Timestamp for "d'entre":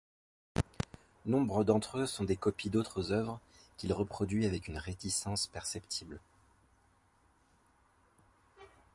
1.63-1.99